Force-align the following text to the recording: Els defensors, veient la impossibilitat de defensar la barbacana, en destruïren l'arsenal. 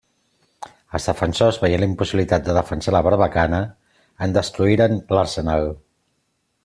Els 0.99 1.05
defensors, 1.09 1.59
veient 1.65 1.83
la 1.83 1.89
impossibilitat 1.91 2.47
de 2.47 2.55
defensar 2.59 2.95
la 2.95 3.03
barbacana, 3.09 3.61
en 4.29 4.35
destruïren 4.39 4.97
l'arsenal. 5.19 5.69